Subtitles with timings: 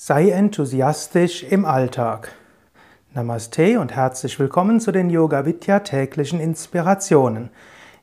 [0.00, 2.30] Sei enthusiastisch im Alltag.
[3.14, 7.50] Namaste und herzlich willkommen zu den Yoga Vidya täglichen Inspirationen.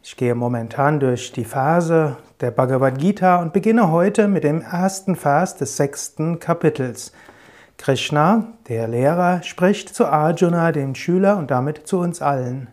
[0.03, 5.15] Ich gehe momentan durch die Verse der Bhagavad Gita und beginne heute mit dem ersten
[5.15, 7.13] Vers des sechsten Kapitels.
[7.77, 12.67] Krishna, der Lehrer, spricht zu Arjuna, dem Schüler und damit zu uns allen.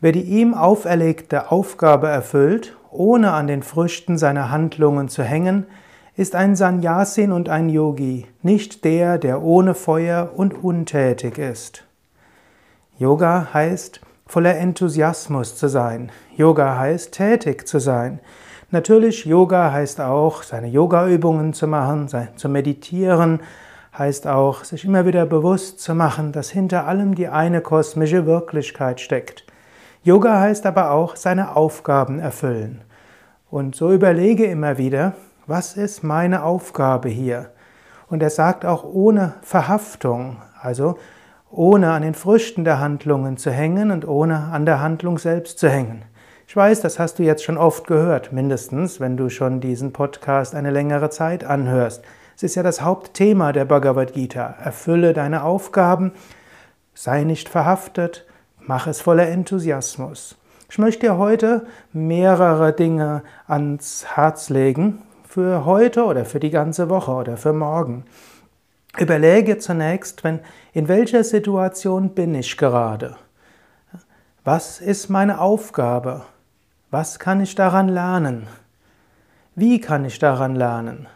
[0.00, 5.66] Wer die ihm auferlegte Aufgabe erfüllt, ohne an den Früchten seiner Handlungen zu hängen,
[6.20, 11.84] ist ein Sannyasin und ein Yogi, nicht der, der ohne Feuer und untätig ist.
[12.98, 16.12] Yoga heißt, voller Enthusiasmus zu sein.
[16.36, 18.20] Yoga heißt, tätig zu sein.
[18.70, 23.40] Natürlich, Yoga heißt auch, seine Yoga-Übungen zu machen, zu meditieren,
[23.96, 29.00] heißt auch, sich immer wieder bewusst zu machen, dass hinter allem die eine kosmische Wirklichkeit
[29.00, 29.46] steckt.
[30.02, 32.82] Yoga heißt aber auch, seine Aufgaben erfüllen.
[33.50, 35.14] Und so überlege immer wieder,
[35.50, 37.50] was ist meine Aufgabe hier?
[38.08, 40.96] Und er sagt auch ohne Verhaftung, also
[41.50, 45.68] ohne an den Früchten der Handlungen zu hängen und ohne an der Handlung selbst zu
[45.68, 46.04] hängen.
[46.46, 50.54] Ich weiß, das hast du jetzt schon oft gehört, mindestens, wenn du schon diesen Podcast
[50.54, 52.04] eine längere Zeit anhörst.
[52.36, 54.54] Es ist ja das Hauptthema der Bhagavad Gita.
[54.62, 56.12] Erfülle deine Aufgaben,
[56.94, 58.24] sei nicht verhaftet,
[58.60, 60.36] mach es voller Enthusiasmus.
[60.70, 66.88] Ich möchte dir heute mehrere Dinge ans Herz legen, für heute oder für die ganze
[66.88, 68.04] Woche oder für morgen.
[68.98, 70.40] Überlege zunächst, wenn,
[70.72, 73.14] in welcher Situation bin ich gerade?
[74.42, 76.22] Was ist meine Aufgabe?
[76.90, 78.48] Was kann ich daran lernen?
[79.54, 81.06] Wie kann ich daran lernen?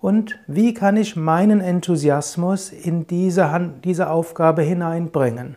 [0.00, 5.56] Und wie kann ich meinen Enthusiasmus in diese, diese Aufgabe hineinbringen?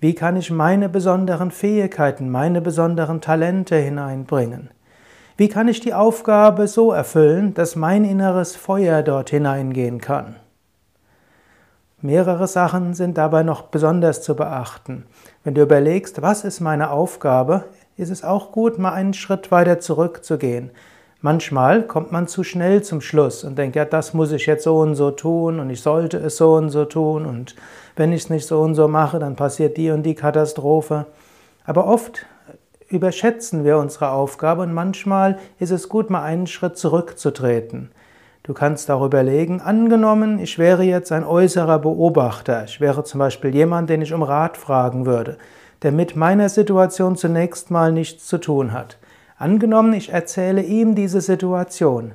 [0.00, 4.68] Wie kann ich meine besonderen Fähigkeiten, meine besonderen Talente hineinbringen?
[5.42, 10.36] Wie kann ich die Aufgabe so erfüllen, dass mein inneres Feuer dort hineingehen kann?
[12.00, 15.04] Mehrere Sachen sind dabei noch besonders zu beachten.
[15.42, 17.64] Wenn du überlegst, was ist meine Aufgabe,
[17.96, 20.70] ist es auch gut, mal einen Schritt weiter zurückzugehen.
[21.20, 24.78] Manchmal kommt man zu schnell zum Schluss und denkt, ja, das muss ich jetzt so
[24.78, 27.56] und so tun und ich sollte es so und so tun und
[27.96, 31.06] wenn ich es nicht so und so mache, dann passiert die und die Katastrophe.
[31.64, 32.26] Aber oft
[32.92, 37.90] überschätzen wir unsere Aufgabe und manchmal ist es gut, mal einen Schritt zurückzutreten.
[38.42, 43.54] Du kannst auch überlegen, angenommen, ich wäre jetzt ein äußerer Beobachter, ich wäre zum Beispiel
[43.54, 45.38] jemand, den ich um Rat fragen würde,
[45.82, 48.98] der mit meiner Situation zunächst mal nichts zu tun hat.
[49.38, 52.12] Angenommen, ich erzähle ihm diese Situation.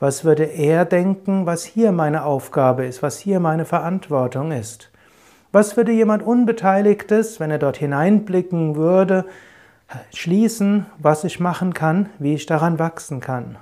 [0.00, 4.90] Was würde er denken, was hier meine Aufgabe ist, was hier meine Verantwortung ist?
[5.50, 9.24] Was würde jemand Unbeteiligtes, wenn er dort hineinblicken würde,
[10.14, 13.56] schließen, was ich machen kann, wie ich daran wachsen kann.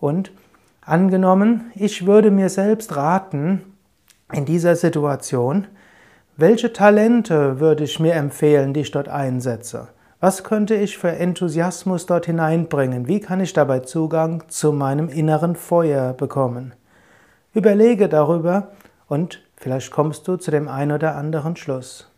[0.00, 0.32] Und
[0.80, 3.62] angenommen, ich würde mir selbst raten,
[4.32, 5.66] in dieser Situation,
[6.36, 9.88] welche Talente würde ich mir empfehlen, die ich dort einsetze?
[10.20, 13.08] Was könnte ich für Enthusiasmus dort hineinbringen?
[13.08, 16.74] Wie kann ich dabei Zugang zu meinem inneren Feuer bekommen?
[17.52, 18.68] Überlege darüber
[19.08, 22.11] und vielleicht kommst du zu dem einen oder anderen Schluss.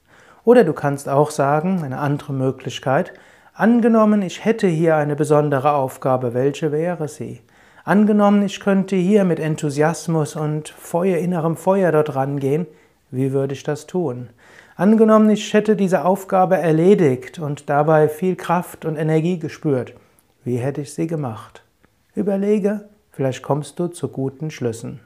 [0.44, 3.12] Oder du kannst auch sagen, eine andere Möglichkeit,
[3.54, 7.40] angenommen, ich hätte hier eine besondere Aufgabe, welche wäre sie?
[7.84, 12.66] Angenommen, ich könnte hier mit Enthusiasmus und Feuer, innerem Feuer dort rangehen,
[13.10, 14.30] wie würde ich das tun?
[14.76, 19.94] Angenommen, ich hätte diese Aufgabe erledigt und dabei viel Kraft und Energie gespürt,
[20.44, 21.62] wie hätte ich sie gemacht?
[22.14, 25.00] Überlege, vielleicht kommst du zu guten Schlüssen.